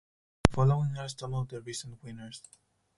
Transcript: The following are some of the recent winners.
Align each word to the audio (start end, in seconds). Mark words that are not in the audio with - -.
The 0.47 0.51
following 0.53 0.97
are 0.97 1.09
some 1.09 1.35
of 1.35 1.49
the 1.49 1.61
recent 1.61 2.01
winners. 2.03 2.41